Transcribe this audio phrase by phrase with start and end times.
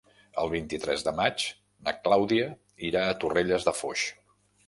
[0.43, 1.43] El vint-i-tres de maig
[1.89, 2.47] na Clàudia
[2.89, 4.07] irà a Torrelles de Foix.